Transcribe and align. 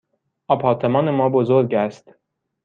آپارتمان 0.47 1.09
ما 1.11 1.29
بزرگ 1.29 1.73
است. 1.73 2.15